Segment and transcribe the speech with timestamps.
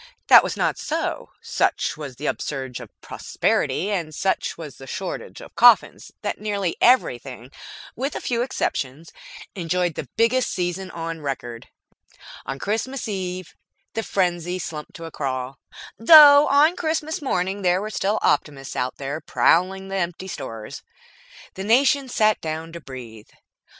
[0.29, 1.29] That was not so.
[1.43, 6.75] Such was the upsurge of prosperity, and such was the shortage of coffins, that nearly
[6.81, 7.51] everything
[7.95, 9.13] with a few exceptions
[9.55, 11.67] enjoyed the biggest season on record.
[12.47, 13.53] On Christmas Eve
[13.93, 15.59] the frenzy slumped to a crawl,
[15.99, 18.97] though on Christmas morning there were still optimists out
[19.27, 20.81] prowling the empty stores.
[21.53, 23.29] The nation sat down to breathe.